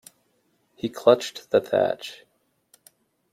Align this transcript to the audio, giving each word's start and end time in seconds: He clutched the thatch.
He 0.75 0.89
clutched 0.89 1.51
the 1.51 1.61
thatch. 1.61 2.25